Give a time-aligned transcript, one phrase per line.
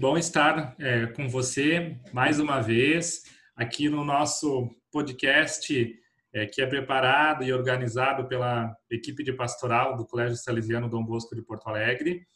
[0.00, 3.22] bom estar é, com você mais uma vez
[3.54, 5.94] aqui no nosso podcast
[6.32, 11.36] é, que é preparado e organizado pela equipe de pastoral do Colégio Salesiano Dom Bosco
[11.36, 12.26] de Porto Alegre.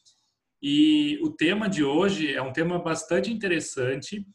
[0.60, 4.26] E o tema de hoje é um tema bastante interessante,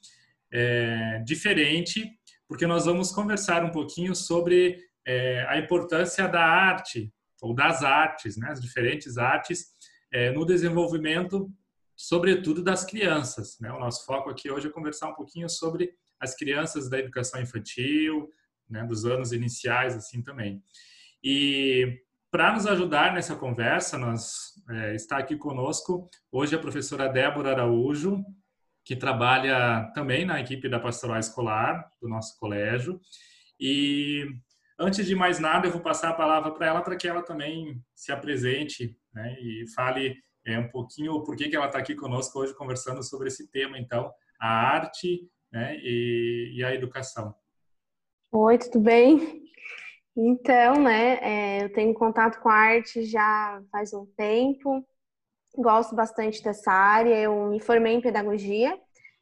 [0.51, 2.11] é, diferente,
[2.47, 8.37] porque nós vamos conversar um pouquinho sobre é, a importância da arte ou das artes,
[8.37, 9.68] né, as diferentes artes,
[10.11, 11.47] é, no desenvolvimento,
[11.99, 13.59] sobretudo das crianças.
[13.59, 13.69] Né?
[13.73, 18.29] O nosso foco aqui hoje é conversar um pouquinho sobre as crianças da educação infantil,
[18.69, 20.63] né, dos anos iniciais, assim também.
[21.21, 27.51] E para nos ajudar nessa conversa, nós é, está aqui conosco hoje a professora Débora
[27.51, 28.23] Araújo,
[28.86, 33.02] que trabalha também na equipe da pastoral escolar do nosso colégio.
[33.59, 34.25] E
[34.80, 37.84] antes de mais nada, eu vou passar a palavra para ela para que ela também
[37.94, 42.40] se apresente né, e fale é, um pouquinho por que, que ela está aqui conosco
[42.40, 47.36] hoje conversando sobre esse tema, então, a arte né, e, e a educação.
[48.31, 49.44] Oi, tudo bem?
[50.16, 54.86] Então, né, é, eu tenho contato com a arte já faz um tempo,
[55.56, 58.78] gosto bastante dessa área, eu me formei em pedagogia,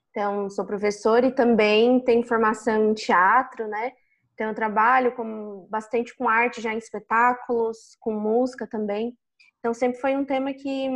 [0.09, 3.93] então sou professora e também tenho formação em teatro, né,
[4.33, 9.15] então eu trabalho com, bastante com arte já em espetáculos, com música também,
[9.67, 10.87] então sempre foi um tema que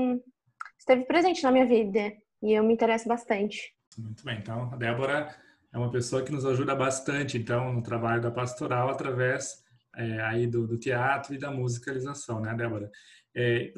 [0.80, 3.76] esteve presente na minha vida e eu me interesso bastante.
[3.98, 5.36] Muito bem, então a Débora
[5.74, 9.62] é uma pessoa que nos ajuda bastante, então, no trabalho da pastoral através
[9.98, 12.90] é, aí do, do, teatro e da musicalização, né, Débora?
[13.36, 13.74] É,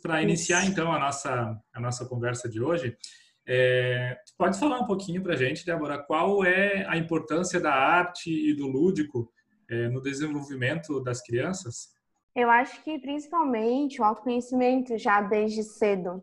[0.00, 2.96] Para iniciar, então, a nossa, a nossa conversa de hoje,
[3.44, 8.30] é, pode falar um pouquinho para a gente, Débora, qual é a importância da arte
[8.30, 9.28] e do lúdico
[9.68, 11.98] é, no desenvolvimento das crianças?
[12.34, 16.22] Eu acho que principalmente o autoconhecimento já desde cedo,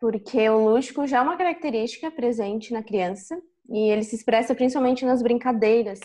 [0.00, 3.40] porque o lúdico já é uma característica presente na criança
[3.70, 6.00] e ele se expressa principalmente nas brincadeiras,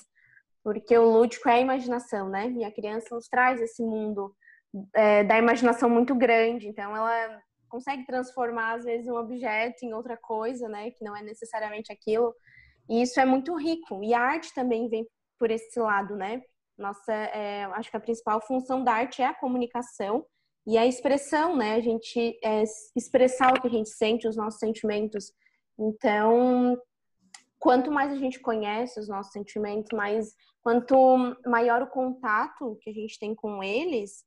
[0.64, 2.50] porque o lúdico é a imaginação, né?
[2.52, 4.36] E a criança nos traz esse mundo
[4.94, 10.16] é, da imaginação muito grande, então ela consegue transformar às vezes um objeto em outra
[10.16, 10.92] coisa, né?
[10.92, 12.34] Que não é necessariamente aquilo.
[12.90, 14.04] E isso é muito rico.
[14.04, 15.06] E a arte também vem
[15.40, 16.42] por esse lado, né?
[16.78, 20.26] Nossa, é, acho que a principal função da arte é a comunicação
[20.66, 21.76] e a expressão, né?
[21.76, 22.64] A gente é,
[22.96, 25.34] expressar o que a gente sente, os nossos sentimentos.
[25.80, 26.78] Então,
[27.58, 32.94] quanto mais a gente conhece os nossos sentimentos, mais quanto maior o contato que a
[32.94, 34.26] gente tem com eles,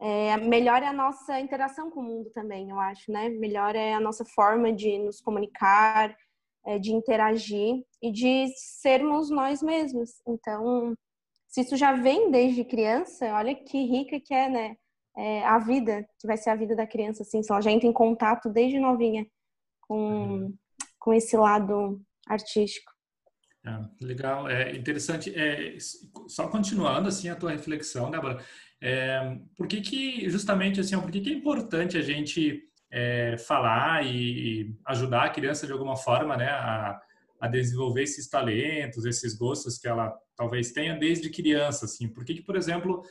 [0.00, 3.28] é, melhor é a nossa interação com o mundo também, eu acho, né?
[3.28, 6.16] Melhor é a nossa forma de nos comunicar,
[6.66, 10.20] é, de interagir e de sermos nós mesmos.
[10.26, 10.96] Então,
[11.54, 14.76] se isso já vem desde criança, olha que rica que é, né?
[15.16, 17.86] É, a vida, que vai ser a vida da criança, assim, se ela já entra
[17.86, 19.24] em contato desde novinha
[19.82, 20.54] com, uhum.
[20.98, 22.90] com esse lado artístico.
[23.64, 25.32] É, legal, é interessante.
[25.32, 25.76] É,
[26.26, 28.44] só continuando assim a tua reflexão, Débora,
[28.82, 34.04] é, por que que justamente assim, por que que é importante a gente é, falar
[34.04, 37.00] e ajudar a criança de alguma forma, né, a,
[37.44, 42.08] a desenvolver esses talentos, esses gostos que ela talvez tenha desde criança, assim?
[42.08, 43.02] Por que por exemplo,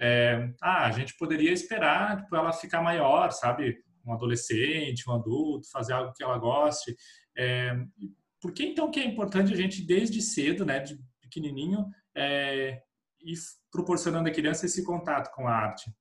[0.00, 3.84] é, ah, a gente poderia esperar tipo, ela ficar maior, sabe?
[4.06, 6.96] Um adolescente, um adulto, fazer algo que ela goste.
[7.36, 7.76] É,
[8.40, 11.84] por que então que é importante a gente desde cedo, né, de pequenininho,
[12.16, 12.80] é,
[13.22, 13.36] ir
[13.70, 15.92] proporcionando à criança esse contato com a arte?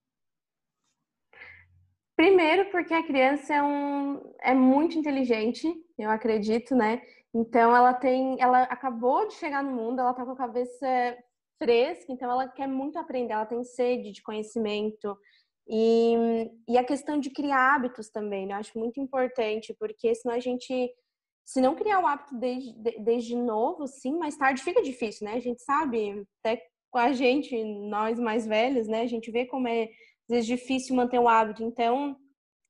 [2.15, 5.67] Primeiro, porque a criança é, um, é muito inteligente,
[5.99, 7.01] eu acredito, né?
[7.33, 11.17] Então ela tem, ela acabou de chegar no mundo, ela tá com a cabeça
[11.57, 15.17] fresca, então ela quer muito aprender, ela tem sede de conhecimento.
[15.67, 18.55] E, e a questão de criar hábitos também, né?
[18.55, 20.91] eu acho muito importante, porque senão a gente
[21.45, 25.33] se não criar o hábito desde, desde novo, sim, mais tarde fica difícil, né?
[25.33, 29.01] A gente sabe, até com a gente, nós mais velhos, né?
[29.01, 31.63] A gente vê como é, às vezes, difícil manter o hábito.
[31.63, 32.15] Então,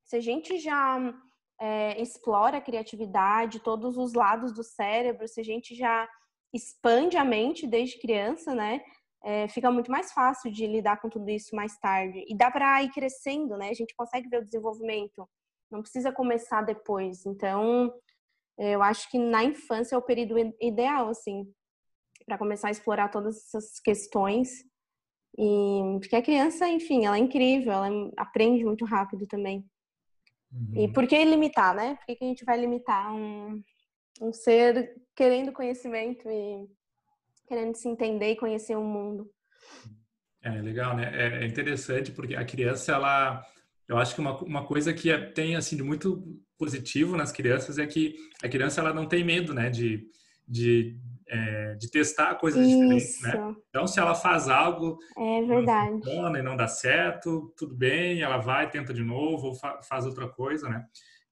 [0.05, 1.13] se a gente já
[1.61, 6.09] é, explora a criatividade, todos os lados do cérebro, se a gente já
[6.51, 8.81] expande a mente desde criança, né?
[9.23, 12.25] É, fica muito mais fácil de lidar com tudo isso mais tarde.
[12.27, 13.69] E dá para ir crescendo, né?
[13.69, 15.29] A gente consegue ver o desenvolvimento.
[15.69, 17.27] Não precisa começar depois.
[17.27, 17.93] Então,
[18.57, 21.45] eu acho que na infância é o período ideal, assim,
[22.25, 24.49] para começar a explorar todas essas questões.
[25.37, 27.87] E porque a criança, enfim, ela é incrível, ela
[28.17, 29.63] aprende muito rápido também.
[30.51, 30.83] Uhum.
[30.83, 31.95] E por que limitar, né?
[31.95, 33.61] Por que, que a gente vai limitar um,
[34.21, 36.67] um ser querendo conhecimento e
[37.47, 39.29] querendo se entender e conhecer o mundo?
[40.43, 41.11] É legal, né?
[41.13, 43.45] É, é interessante porque a criança, ela,
[43.87, 46.23] eu acho que uma, uma coisa que é, tem assim de muito
[46.57, 50.07] positivo nas crianças é que a criança ela não tem medo, né, de,
[50.47, 50.97] de,
[51.27, 52.77] é, de testar coisas Isso.
[52.77, 53.55] diferentes, né?
[53.69, 55.91] Então, se ela faz algo é verdade.
[55.91, 59.81] Não funciona e não dá certo, tudo bem, ela vai, tenta de novo ou fa
[59.81, 60.85] faz outra coisa, né?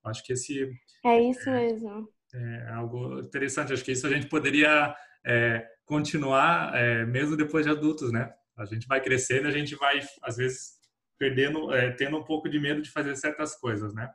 [0.03, 0.71] Acho que esse
[1.05, 2.07] é isso mesmo.
[2.33, 3.73] É algo interessante.
[3.73, 4.95] Acho que isso a gente poderia
[5.25, 8.31] é, continuar é, mesmo depois de adultos, né?
[8.57, 10.79] A gente vai crescendo, a gente vai às vezes
[11.17, 14.09] perdendo, é, tendo um pouco de medo de fazer certas coisas, né?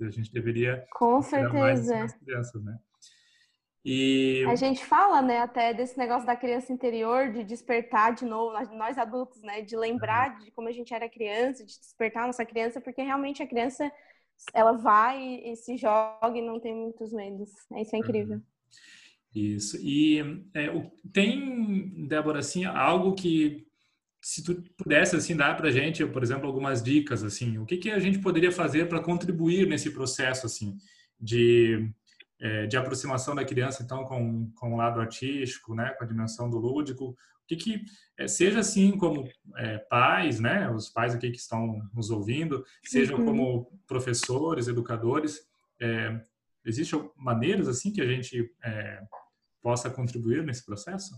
[0.00, 2.78] A gente deveria com certeza crianças, né?
[3.90, 8.52] E a gente fala, né, até desse negócio da criança interior de despertar de novo
[8.76, 12.44] nós adultos, né, de lembrar de como a gente era criança, de despertar a nossa
[12.44, 13.90] criança, porque realmente a criança
[14.52, 17.48] ela vai e se joga e não tem muitos medos.
[17.78, 18.42] Isso é incrível.
[19.34, 19.78] Isso.
[19.80, 20.20] E
[20.52, 20.68] é,
[21.10, 23.66] tem, Débora, assim, algo que
[24.20, 27.90] se tu pudesse assim dar para gente, por exemplo, algumas dicas assim, o que que
[27.90, 30.76] a gente poderia fazer para contribuir nesse processo assim
[31.18, 31.90] de
[32.40, 36.48] é, de aproximação da criança então com, com o lado artístico, né, com a dimensão
[36.48, 37.84] do lúdico, o que que
[38.16, 43.18] é, seja assim como é, pais, né, os pais aqui que estão nos ouvindo, sejam
[43.18, 43.24] uhum.
[43.24, 45.40] como professores, educadores,
[45.80, 46.20] é,
[46.64, 49.02] existem maneiras assim que a gente é,
[49.62, 51.14] possa contribuir nesse processo?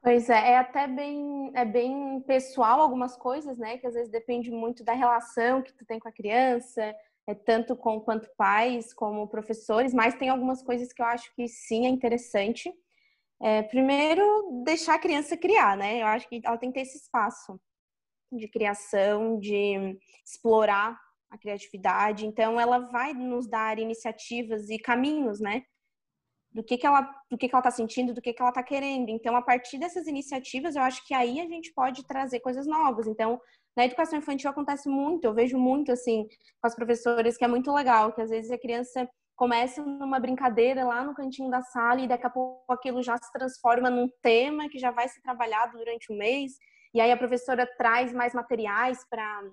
[0.00, 3.78] Pois é, é até bem, é bem pessoal algumas coisas, né?
[3.78, 6.94] Que às vezes depende muito da relação que tu tem com a criança,
[7.28, 11.46] é tanto com quanto pais, como professores, mas tem algumas coisas que eu acho que
[11.46, 12.72] sim é interessante.
[13.38, 16.00] É, primeiro, deixar a criança criar, né?
[16.00, 17.60] Eu acho que ela tem que ter esse espaço
[18.32, 20.98] de criação, de explorar
[21.28, 22.26] a criatividade.
[22.26, 25.64] Então, ela vai nos dar iniciativas e caminhos, né?
[26.58, 28.64] Do que, que ela do que, que ela está sentindo, do que, que ela está
[28.64, 29.10] querendo.
[29.10, 33.06] Então, a partir dessas iniciativas, eu acho que aí a gente pode trazer coisas novas.
[33.06, 33.40] Então,
[33.76, 36.26] na educação infantil acontece muito, eu vejo muito assim
[36.60, 40.84] com as professoras que é muito legal, que às vezes a criança começa numa brincadeira
[40.84, 44.68] lá no cantinho da sala e daqui a pouco aquilo já se transforma num tema
[44.68, 46.54] que já vai ser trabalhado durante o mês.
[46.92, 49.44] E aí a professora traz mais materiais para,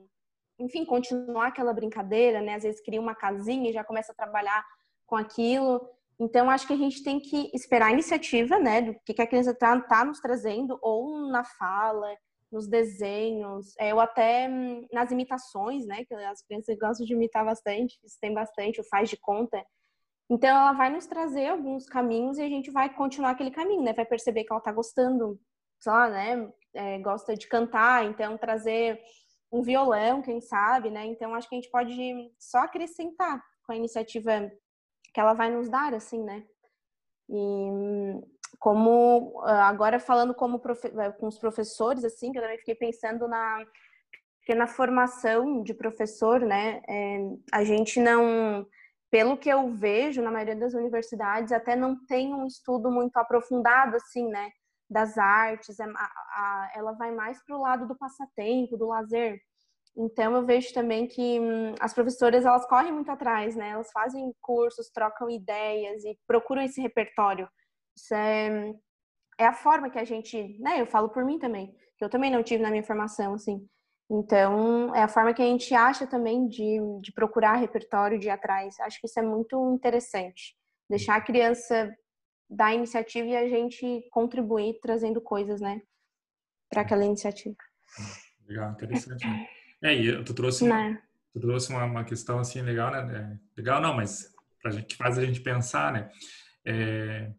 [0.58, 2.56] enfim, continuar aquela brincadeira, né?
[2.56, 4.66] Às vezes cria uma casinha e já começa a trabalhar
[5.06, 5.88] com aquilo.
[6.20, 9.52] Então, acho que a gente tem que esperar a iniciativa, né, do que a criança
[9.52, 12.16] está tá nos trazendo, ou na fala,
[12.52, 17.44] nos desenhos, é, ou até hum, nas imitações, né, que as crianças gostam de imitar
[17.44, 19.62] bastante, isso tem bastante, o faz de conta.
[20.30, 23.92] Então, ela vai nos trazer alguns caminhos e a gente vai continuar aquele caminho, né,
[23.92, 25.38] vai perceber que ela está gostando,
[25.82, 29.02] sei lá, né, é, gosta de cantar, então trazer
[29.52, 31.94] um violão, quem sabe, né, então acho que a gente pode
[32.40, 34.50] só acrescentar com a iniciativa
[35.16, 36.44] que ela vai nos dar, assim, né?
[37.30, 37.70] E
[38.60, 43.66] como agora falando como eh, com os professores, assim, que eu também fiquei pensando na
[44.40, 47.18] porque na formação de professor, né, é,
[47.52, 48.68] a gente não,
[49.10, 53.96] pelo que eu vejo na maioria das universidades, até não tem um estudo muito aprofundado,
[53.96, 54.52] assim, né,
[54.88, 55.80] das artes.
[55.80, 59.42] É, a, a, ela vai mais para o lado do passatempo, do lazer.
[59.98, 63.70] Então eu vejo também que hum, as professoras elas correm muito atrás, né?
[63.70, 67.48] Elas fazem cursos, trocam ideias e procuram esse repertório.
[67.96, 68.74] Isso é,
[69.40, 70.82] é a forma que a gente, né?
[70.82, 73.66] Eu falo por mim também, que eu também não tive na minha formação, assim.
[74.12, 78.32] Então é a forma que a gente acha também de, de procurar repertório, de ir
[78.32, 78.78] atrás.
[78.82, 80.56] Acho que isso é muito interessante.
[80.90, 81.92] Deixar a criança
[82.50, 85.82] dar iniciativa e a gente contribuir trazendo coisas, né?
[86.70, 87.56] Para aquela iniciativa.
[88.48, 89.26] Legal, interessante.
[89.26, 89.48] Né?
[89.86, 91.00] É, e tu trouxe, uma,
[91.32, 93.40] tu trouxe uma, uma, questão assim legal, né?
[93.56, 96.10] É, legal não, mas pra gente, que faz a gente pensar, né?
[96.66, 97.32] É,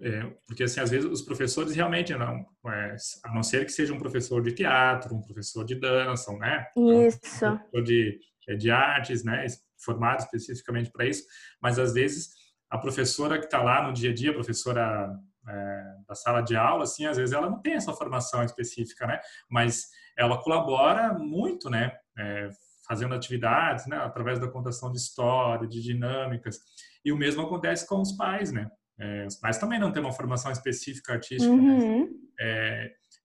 [0.00, 3.92] é, porque assim, às vezes os professores realmente não, é, a não ser que seja
[3.92, 6.66] um professor de teatro, um professor de dança, né?
[6.74, 7.46] Isso.
[7.46, 9.44] Um professor de, é, de artes, né?
[9.84, 11.24] Formado especificamente para isso,
[11.60, 12.30] mas às vezes
[12.70, 15.14] a professora que está lá no dia a dia, a professora
[15.46, 19.20] é, da sala de aula, assim, às vezes ela não tem essa formação específica, né?
[19.50, 21.92] Mas ela colabora muito, né?
[22.18, 22.48] É,
[22.86, 23.96] fazendo atividades, né?
[23.96, 26.58] Através da contação de história, de dinâmicas.
[27.04, 28.70] E o mesmo acontece com os pais, né?
[28.98, 31.52] É, os pais também não têm uma formação específica artística.
[31.54, 31.60] Né?
[31.60, 32.04] Uhum.
[32.04, 32.08] Né?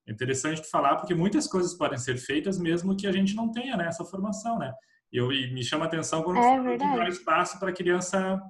[0.08, 3.78] É interessante falar porque muitas coisas podem ser feitas mesmo que a gente não tenha
[3.78, 4.74] né, essa formação, né?
[5.12, 8.42] Eu, e me chama a atenção quando é dá espaço para a criança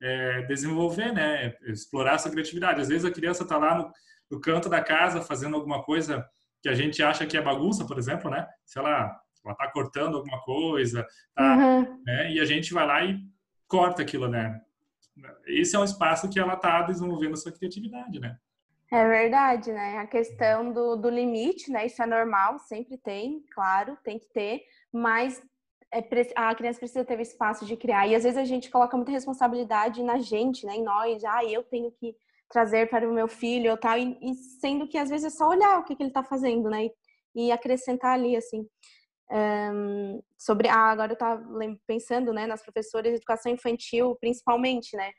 [0.00, 1.54] é, desenvolver, né?
[1.62, 2.80] Explorar essa criatividade.
[2.80, 3.90] Às vezes a criança está lá no,
[4.30, 6.24] no canto da casa fazendo alguma coisa
[6.62, 8.46] que a gente acha que é bagunça, por exemplo, né?
[8.64, 11.04] Se ela ela tá cortando alguma coisa,
[11.34, 12.02] tá, uhum.
[12.06, 12.32] né?
[12.32, 13.18] E a gente vai lá e
[13.66, 14.60] corta aquilo, né?
[15.46, 18.36] Esse é um espaço que ela tá desenvolvendo a sua criatividade, né?
[18.90, 19.98] É verdade, né?
[19.98, 21.86] A questão do, do limite, né?
[21.86, 25.42] Isso é normal, sempre tem, claro, tem que ter, mas
[25.92, 28.06] é, a criança precisa ter o espaço de criar.
[28.06, 30.76] E às vezes a gente coloca muita responsabilidade na gente, né?
[30.76, 31.24] Em nós.
[31.24, 32.14] Ah, eu tenho que
[32.52, 33.98] trazer para o meu filho ou tal.
[33.98, 36.68] E, e, sendo que às vezes é só olhar o que, que ele está fazendo,
[36.68, 36.84] né?
[36.84, 38.68] E, e, acrescentar ali, assim.
[39.30, 41.42] Um, sobre ah, agora eu estava
[41.86, 45.10] pensando né nas professoras de educação infantil principalmente né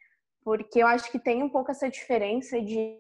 [0.44, 3.00] porque eu acho que tem um pouco essa diferença de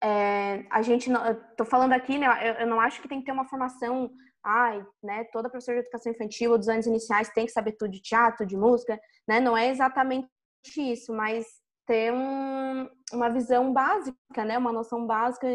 [0.00, 1.20] é, a gente não,
[1.56, 4.08] tô falando aqui né eu, eu, não acho que tem que ter uma formação
[4.44, 7.90] ai né toda professora de educação infantil ou dos anos iniciais tem que saber tudo
[7.90, 10.28] de teatro de música né não é exatamente
[10.76, 11.44] isso mas
[11.86, 15.48] ter um, uma visão básica né uma noção básica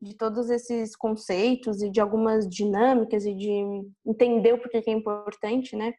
[0.00, 3.50] de todos esses conceitos e de algumas dinâmicas e de
[4.04, 5.94] entender o porquê que é importante, né?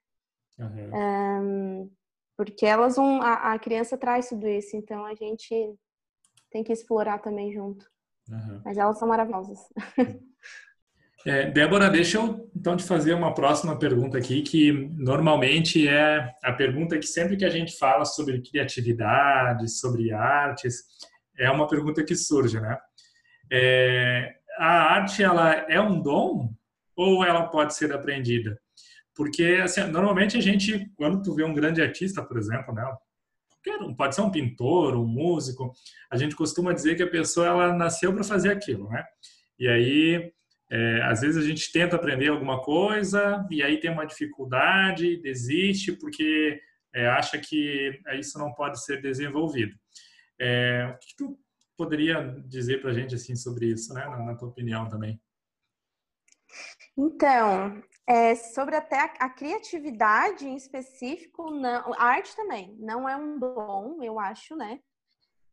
[0.59, 0.91] Uhum.
[0.93, 1.91] Um,
[2.35, 5.75] porque elas vão, a, a, criança traz tudo isso, então a gente
[6.51, 7.85] tem que explorar também junto.
[8.29, 8.61] Uhum.
[8.63, 9.59] Mas elas são maravilhosas.
[11.27, 16.53] É, Débora, deixa eu então te fazer uma próxima pergunta aqui, que normalmente é a
[16.53, 20.85] pergunta que sempre que a gente fala sobre criatividade, sobre artes,
[21.37, 22.77] é uma pergunta que surge, né?
[23.51, 26.49] É, a arte ela é um dom
[26.95, 28.57] ou ela pode ser aprendida?
[29.13, 32.85] Porque assim, normalmente a gente, quando tu vê um grande artista, por exemplo, né,
[33.97, 35.73] pode ser um pintor, um músico,
[36.09, 39.03] a gente costuma dizer que a pessoa ela nasceu para fazer aquilo, né?
[39.59, 40.31] E aí,
[40.69, 45.93] é, às vezes a gente tenta aprender alguma coisa e aí tem uma dificuldade, desiste
[45.93, 46.61] porque
[46.93, 49.75] é, acha que isso não pode ser desenvolvido.
[50.39, 51.39] É, o que tu
[51.77, 54.05] poderia dizer para a gente assim sobre isso, né?
[54.05, 55.21] Na, na tua opinião também.
[56.97, 63.15] Então, é, sobre até a, a, criatividade em específico, não, a arte também não é
[63.15, 64.79] um dom, eu acho, né?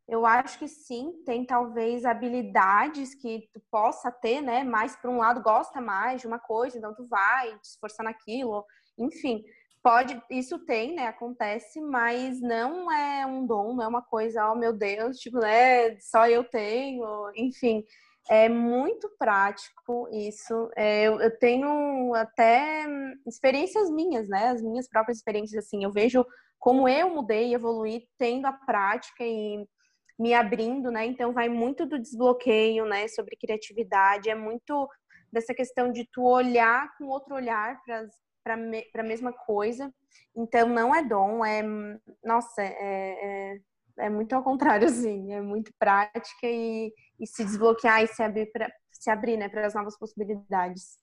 [0.07, 4.63] Eu acho que sim, tem talvez habilidades que tu possa ter, né?
[4.63, 8.65] Mas por um lado gosta mais de uma coisa, então tu vai te esforçar naquilo,
[8.99, 9.43] enfim.
[9.83, 11.07] Pode, isso tem, né?
[11.09, 15.99] Acontece, mas não é um dom, não é uma coisa, oh meu Deus, tipo, né?
[16.01, 17.85] Só eu tenho, enfim.
[18.29, 20.71] É muito prático isso.
[20.77, 22.87] É, eu, eu, tenho até
[23.27, 24.49] experiências minhas, né?
[24.49, 25.85] As minhas próprias experiências, assim.
[25.85, 26.25] Eu vejo
[26.59, 29.67] como eu mudei e evoluí tendo a prática e
[30.19, 31.07] me abrindo, né?
[31.07, 33.09] Então vai muito do desbloqueio, né?
[33.09, 34.31] Sobre criatividade.
[34.31, 34.89] É muito
[35.33, 39.93] dessa questão de tu olhar com outro olhar para a mesma coisa.
[40.37, 41.63] Então, não é dom, é.
[42.23, 43.61] Nossa, é, é,
[43.99, 45.33] é muito ao contrário, assim.
[45.33, 49.67] É muito prática e, e se desbloquear e se abrir para se abrir, né, para
[49.67, 50.99] as novas possibilidades.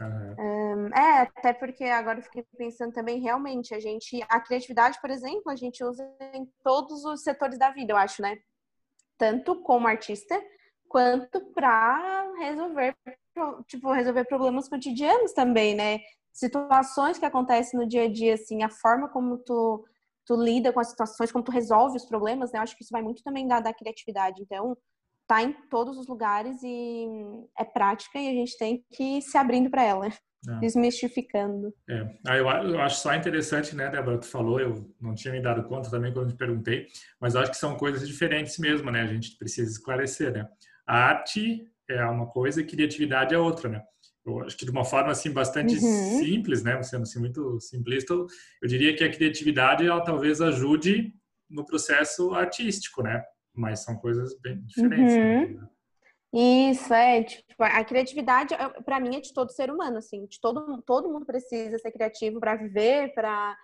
[0.00, 0.88] Uhum.
[0.94, 5.50] é, até porque agora eu fiquei pensando também, realmente, a gente, a criatividade, por exemplo,
[5.50, 8.36] a gente usa em todos os setores da vida, eu acho, né?
[9.16, 10.38] Tanto como artista,
[10.88, 12.94] quanto para resolver,
[13.66, 16.00] tipo, resolver problemas cotidianos também, né?
[16.36, 19.82] situações que acontecem no dia a dia, assim, a forma como tu,
[20.26, 22.58] tu lida com as situações, como tu resolve os problemas, né?
[22.58, 24.42] Eu acho que isso vai muito também da, da criatividade.
[24.42, 24.76] Então,
[25.26, 27.06] tá em todos os lugares e
[27.58, 30.08] é prática e a gente tem que ir se abrindo para ela.
[30.48, 30.60] É.
[30.60, 31.74] Desmistificando.
[31.90, 32.06] É.
[32.24, 35.64] Ah, eu, eu, acho só interessante, né, Débora, tu falou, eu não tinha me dado
[35.64, 36.86] conta também quando te perguntei,
[37.20, 39.00] mas acho que são coisas diferentes mesmo, né?
[39.00, 40.48] A gente precisa esclarecer, né?
[40.86, 43.82] A arte é uma coisa e criatividade é outra, né?
[44.26, 46.18] eu acho que de uma forma assim bastante uhum.
[46.18, 48.28] simples, né, sendo assim muito simplista, eu
[48.68, 51.14] diria que a criatividade ela talvez ajude
[51.48, 53.22] no processo artístico, né?
[53.56, 55.16] Mas são coisas bem diferentes.
[55.16, 55.60] Uhum.
[55.60, 55.68] Né?
[56.32, 60.82] Isso é, tipo, a criatividade para mim é de todo ser humano, assim, de todo
[60.82, 63.56] todo mundo precisa ser criativo para viver, para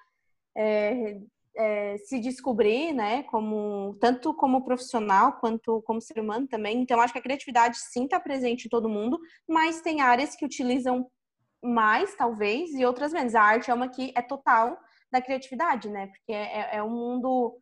[0.57, 1.19] é,
[1.57, 6.81] é, se descobrir, né, como tanto como profissional quanto como ser humano também.
[6.81, 10.47] Então, acho que a criatividade sim está presente em todo mundo, mas tem áreas que
[10.47, 11.07] utilizam
[11.63, 13.35] mais, talvez, e outras menos.
[13.35, 14.79] A arte é uma que é total
[15.11, 16.07] da criatividade, né?
[16.07, 17.59] Porque é, é um mundo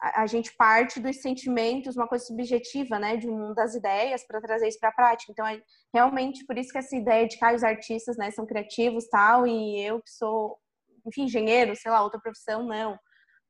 [0.00, 4.68] a, gente parte dos sentimentos, uma coisa subjetiva, né, de um das ideias para trazer
[4.68, 5.30] isso para a prática.
[5.32, 5.60] Então, é
[5.92, 9.46] realmente por isso que essa ideia de que ah, os artistas, né, são criativos, tal,
[9.46, 10.58] e eu que sou,
[11.06, 12.98] enfim, engenheiro, sei lá, outra profissão, não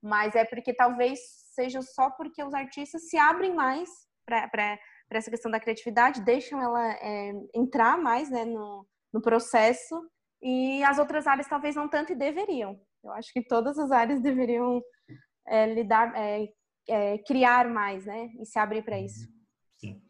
[0.02, 1.20] mas é porque talvez
[1.54, 3.88] seja só porque os artistas se abrem mais
[4.24, 4.78] para
[5.10, 10.08] essa questão da criatividade, deixam ela é, entrar mais né, no, no processo
[10.40, 12.80] e as outras áreas talvez não tanto e deveriam.
[13.04, 14.80] Eu acho que todas as áreas deveriam
[15.50, 16.48] é, lidar, é,
[16.88, 19.28] é, criar mais, né, e se abrir para isso.
[19.76, 20.00] Sim,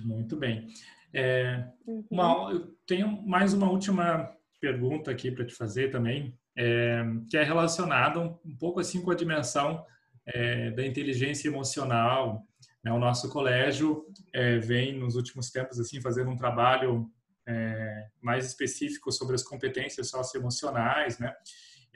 [0.00, 0.66] muito bem.
[1.14, 2.04] É, uhum.
[2.10, 7.44] uma, eu tenho mais uma última pergunta aqui para te fazer também é, que é
[7.44, 9.86] relacionado um, um, pouco assim com a dimensão
[10.76, 12.44] da inteligência emocional.
[12.84, 12.92] Né?
[12.92, 14.04] O nosso colégio
[14.62, 17.10] vem nos últimos tempos assim fazendo um trabalho
[18.20, 21.34] mais específico sobre as competências socioemocionais, né?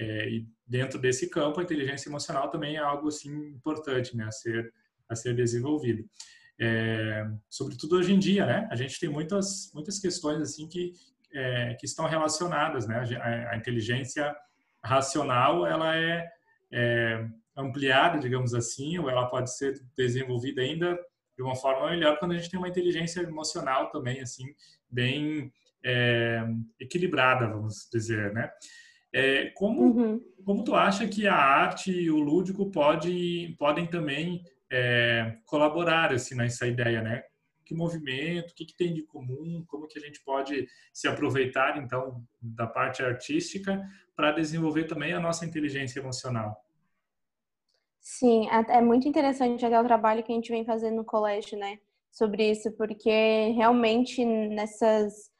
[0.03, 4.33] É, e dentro desse campo, a inteligência emocional também é algo assim importante, né, a
[4.33, 4.73] ser
[5.09, 6.05] a ser desenvolvido.
[6.59, 8.69] É, sobretudo hoje em dia, né?
[8.71, 10.93] A gente tem muitas muitas questões assim que
[11.33, 12.97] é, que estão relacionadas, né?
[13.21, 14.35] A, a, inteligência
[14.83, 16.29] racional, ela é,
[16.73, 20.99] é ampliada, digamos assim, ou ela pode ser desenvolvida ainda
[21.37, 24.45] de uma forma melhor quando a gente tem uma inteligência emocional também, assim,
[24.91, 25.53] bem
[25.85, 26.45] é,
[26.81, 28.51] equilibrada, vamos dizer, né?
[29.13, 30.21] É, como, uhum.
[30.45, 36.35] como tu acha que a arte e o lúdico pode, podem também é, colaborar assim,
[36.35, 37.23] nessa ideia, né?
[37.65, 41.77] Que movimento, o que, que tem de comum, como que a gente pode se aproveitar,
[41.79, 46.65] então, da parte artística para desenvolver também a nossa inteligência emocional?
[48.03, 51.79] Sim, é, muito interessante até o trabalho que a gente vem fazendo no colégio, né?
[52.11, 55.31] Sobre isso, porque realmente nessas.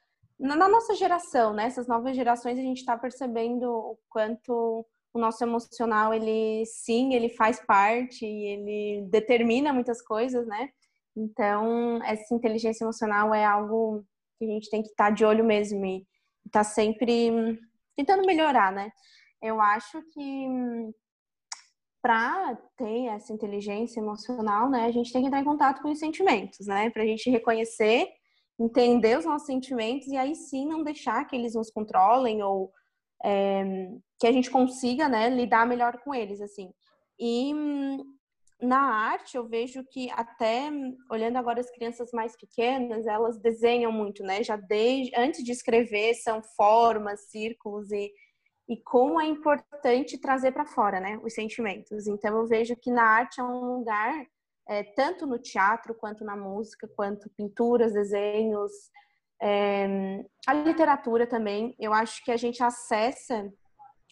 [0.43, 1.67] Na nossa geração, né?
[1.67, 7.29] Essas novas gerações, a gente está percebendo o quanto o nosso emocional, ele sim, ele
[7.29, 10.69] faz parte e ele determina muitas coisas, né?
[11.15, 14.03] Então, essa inteligência emocional é algo
[14.37, 16.05] que a gente tem que estar tá de olho mesmo e
[16.45, 17.57] estar tá sempre
[17.95, 18.91] tentando melhorar, né?
[19.41, 20.47] Eu acho que
[22.01, 25.99] para ter essa inteligência emocional, né, a gente tem que entrar em contato com os
[25.99, 28.09] sentimentos, né, para a gente reconhecer,
[28.59, 32.71] entender os nossos sentimentos e aí sim não deixar que eles nos controlem ou
[33.23, 36.71] é, que a gente consiga, né, lidar melhor com eles, assim.
[37.19, 37.53] E
[38.61, 40.69] na arte eu vejo que até
[41.09, 44.43] olhando agora as crianças mais pequenas, elas desenham muito, né?
[44.43, 48.11] Já desde antes de escrever são formas, círculos e
[48.67, 52.07] e como é importante trazer para fora, né, os sentimentos.
[52.07, 54.25] Então eu vejo que na arte é um lugar,
[54.67, 58.71] é, tanto no teatro quanto na música, quanto pinturas, desenhos,
[59.41, 61.75] é, a literatura também.
[61.79, 63.51] Eu acho que a gente acessa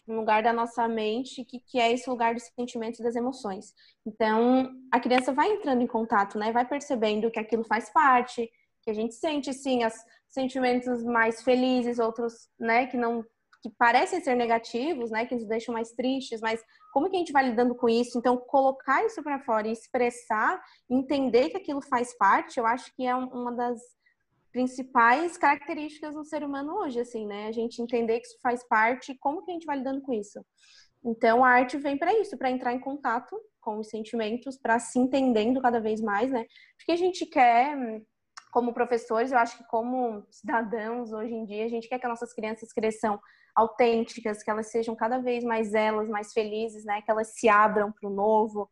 [0.08, 3.72] um lugar da nossa mente que, que é esse lugar dos sentimentos e das emoções.
[4.04, 8.50] Então a criança vai entrando em contato, né, vai percebendo que aquilo faz parte,
[8.82, 9.94] que a gente sente sim os
[10.28, 13.24] sentimentos mais felizes, outros, né, que não
[13.62, 16.60] que parecem ser negativos, né, que nos deixam mais tristes, mas
[16.92, 18.18] como que a gente vai lidando com isso?
[18.18, 23.06] Então, colocar isso para fora e expressar, entender que aquilo faz parte, eu acho que
[23.06, 23.80] é uma das
[24.52, 27.46] principais características do ser humano hoje, assim, né?
[27.46, 30.44] A gente entender que isso faz parte como que a gente vai lidando com isso.
[31.02, 34.98] Então, a arte vem para isso, para entrar em contato com os sentimentos, para se
[34.98, 36.44] entendendo cada vez mais, né?
[36.76, 37.74] Porque a gente quer
[38.52, 42.10] como professores, eu acho que como cidadãos hoje em dia, a gente quer que as
[42.10, 43.18] nossas crianças cresçam
[43.54, 47.02] autênticas, que elas sejam cada vez mais elas, mais felizes, né?
[47.02, 48.68] Que elas se abram para o novo.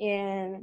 [0.00, 0.60] É...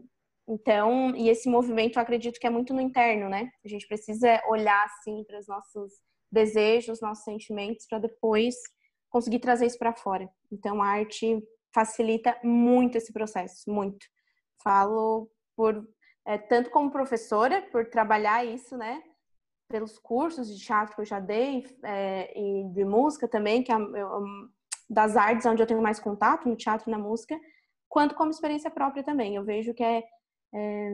[0.47, 3.49] Então, e esse movimento eu acredito que é muito no interno, né?
[3.65, 5.93] A gente precisa olhar assim para os nossos
[6.31, 8.55] desejos, nossos sentimentos, para depois
[9.09, 10.29] conseguir trazer isso para fora.
[10.51, 11.41] Então, a arte
[11.73, 14.05] facilita muito esse processo, muito.
[14.63, 15.87] Falo por
[16.25, 19.01] é, tanto como professora, por trabalhar isso, né?
[19.69, 23.75] Pelos cursos de teatro que eu já dei é, e de música também, que é
[23.75, 24.23] eu,
[24.89, 27.37] das artes onde eu tenho mais contato, no teatro e na música,
[27.89, 29.35] quanto como experiência própria também.
[29.35, 30.03] Eu vejo que é,
[30.53, 30.89] é,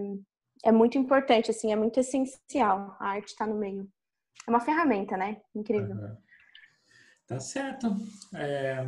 [0.65, 3.87] é muito importante, assim, é muito essencial a arte estar tá no meio.
[4.47, 5.41] É uma ferramenta, né?
[5.55, 5.95] Incrível.
[5.95, 6.17] Uhum.
[7.27, 7.95] Tá certo.
[8.35, 8.85] É,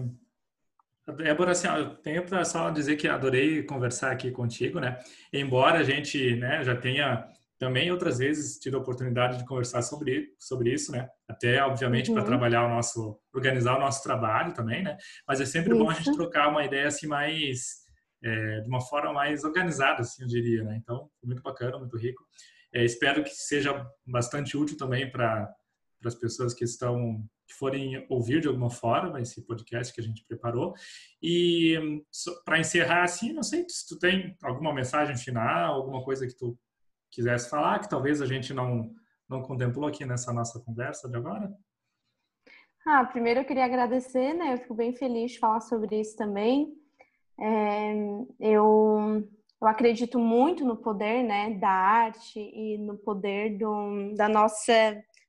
[1.14, 4.98] Débora, assim, eu tenho para só dizer que adorei conversar aqui contigo, né?
[5.32, 10.34] Embora a gente né, já tenha também outras vezes tido a oportunidade de conversar sobre,
[10.38, 11.10] sobre isso, né?
[11.28, 12.16] Até, obviamente, uhum.
[12.16, 14.98] para trabalhar o nosso, organizar o nosso trabalho também, né?
[15.28, 15.84] Mas é sempre isso.
[15.84, 17.86] bom a gente trocar uma ideia assim mais,
[18.24, 20.78] é, de uma forma mais organizada, assim, eu diria, né?
[20.82, 22.24] Então, muito bacana, muito rico.
[22.74, 25.50] É, espero que seja bastante útil também para
[26.04, 30.26] as pessoas que estão que forem ouvir de alguma forma esse podcast que a gente
[30.26, 30.74] preparou.
[31.22, 32.04] E
[32.44, 36.58] para encerrar assim, não sei se tu tem alguma mensagem final, alguma coisa que tu
[37.16, 38.94] quisesse falar, que talvez a gente não,
[39.28, 41.52] não contemplou aqui nessa nossa conversa de agora.
[42.86, 44.54] Ah, primeiro eu queria agradecer, né?
[44.54, 46.76] Eu fico bem feliz de falar sobre isso também.
[47.40, 47.94] É,
[48.40, 49.28] eu,
[49.62, 54.72] eu acredito muito no poder, né, da arte e no poder do, da nossa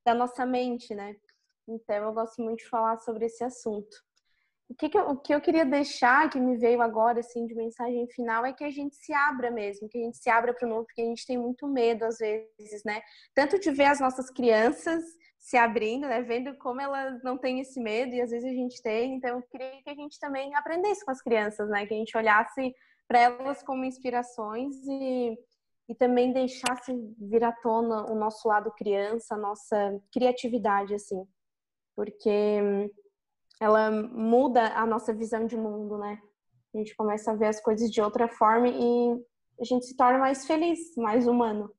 [0.05, 1.17] da nossa mente, né?
[1.67, 4.06] Então, eu gosto muito de falar sobre esse assunto.
[4.69, 7.55] O que, que, eu, o que eu queria deixar, que me veio agora, assim, de
[7.55, 10.67] mensagem final, é que a gente se abra mesmo, que a gente se abra para
[10.67, 13.01] o novo, porque a gente tem muito medo, às vezes, né?
[13.33, 15.05] Tanto de ver as nossas crianças
[15.39, 16.21] se abrindo, né?
[16.23, 19.15] Vendo como elas não têm esse medo, e às vezes a gente tem.
[19.15, 21.87] Então, eu queria que a gente também aprendesse com as crianças, né?
[21.87, 22.75] Que a gente olhasse
[23.07, 25.39] para elas como inspirações e
[25.89, 31.25] e também deixasse vir à tona o nosso lado criança, a nossa criatividade, assim,
[31.95, 32.91] porque
[33.61, 36.21] ela muda a nossa visão de mundo, né?
[36.75, 39.25] A gente começa a ver as coisas de outra forma e
[39.61, 41.73] a gente se torna mais feliz, mais humano.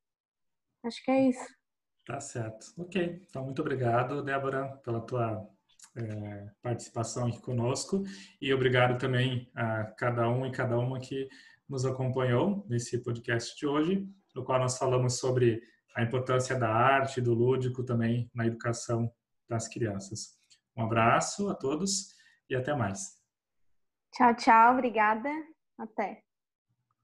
[0.83, 1.57] Acho que é isso.
[2.05, 2.73] Tá certo.
[2.77, 3.21] Ok.
[3.29, 5.47] Então, muito obrigado, Débora, pela tua
[5.95, 8.03] é, participação aqui conosco
[8.41, 11.27] e obrigado também a cada um e cada uma que
[11.67, 15.61] nos acompanhou nesse podcast de hoje, no qual nós falamos sobre
[15.95, 19.11] a importância da arte, do lúdico também na educação
[19.49, 20.36] das crianças.
[20.77, 22.15] Um abraço a todos
[22.49, 23.17] e até mais.
[24.13, 24.73] Tchau, tchau.
[24.73, 25.29] Obrigada.
[25.77, 26.26] Até.